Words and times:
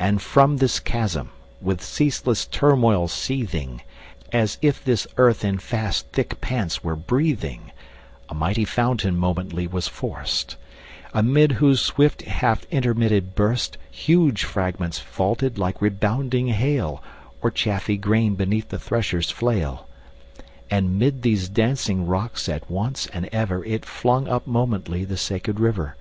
And 0.00 0.20
from 0.20 0.56
this 0.56 0.80
chasm, 0.80 1.30
with 1.60 1.80
ceaseless 1.80 2.44
turmoil 2.44 3.06
seething, 3.06 3.82
As 4.32 4.58
if 4.60 4.82
this 4.82 5.06
earth 5.16 5.44
in 5.44 5.58
fast 5.58 6.08
thick 6.08 6.40
pants 6.40 6.82
were 6.82 6.96
breathing, 6.96 7.70
A 8.28 8.34
mighty 8.34 8.64
fountain 8.64 9.16
momently 9.16 9.68
was 9.68 9.86
forced; 9.86 10.56
Amid 11.12 11.52
whose 11.52 11.80
swift 11.80 12.22
half 12.22 12.64
intermitted 12.72 13.36
burst 13.36 13.74
20 13.92 13.96
Huge 13.96 14.42
fragments 14.42 14.98
vaulted 14.98 15.56
like 15.56 15.80
rebounding 15.80 16.48
hail, 16.48 17.00
Or 17.40 17.52
chaffy 17.52 17.96
grain 17.96 18.34
beneath 18.34 18.70
the 18.70 18.78
thresher's 18.80 19.30
flail: 19.30 19.86
And 20.68 20.98
'mid 20.98 21.22
these 21.22 21.48
dancing 21.48 22.08
rocks 22.08 22.48
at 22.48 22.68
once 22.68 23.06
and 23.06 23.26
ever 23.30 23.64
It 23.64 23.84
flung 23.86 24.26
up 24.26 24.48
momently 24.48 25.04
the 25.04 25.16
sacred 25.16 25.60
river. 25.60 25.94